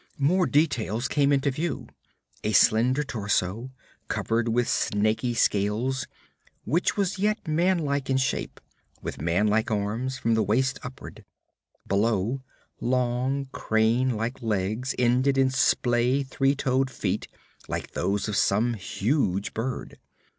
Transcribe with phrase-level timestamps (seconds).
[0.17, 1.85] More details came into view:
[2.43, 3.69] a slender torso,
[4.07, 6.07] covered with snaky scales,
[6.65, 8.59] which was yet man like in shape,
[9.03, 11.23] with man like arms, from the waist upward;
[11.85, 12.41] below,
[12.79, 17.27] long crane like legs ended in splay, three toed feet
[17.67, 19.99] like those of some huge bird.